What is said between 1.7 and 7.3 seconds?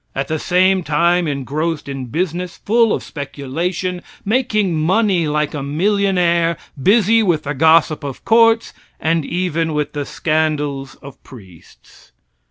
in business, full of speculation, making money like a millionaire, busy